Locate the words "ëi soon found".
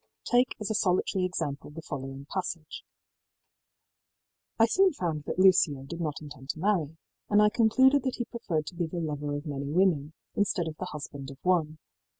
4.59-5.25